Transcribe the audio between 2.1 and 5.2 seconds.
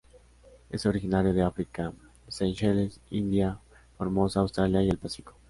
Seychelles, India, Formosa, Australia,y el